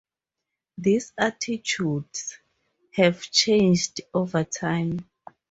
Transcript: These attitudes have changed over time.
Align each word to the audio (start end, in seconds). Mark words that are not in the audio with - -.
These 0.79 1.13
attitudes 1.15 2.39
have 2.95 3.21
changed 3.21 4.01
over 4.15 4.43
time. 4.43 5.07